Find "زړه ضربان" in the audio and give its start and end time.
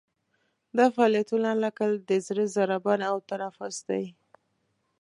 2.27-2.99